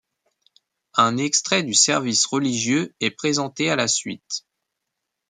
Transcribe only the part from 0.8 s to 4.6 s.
Un extrait de service religieux est présenté à la suite.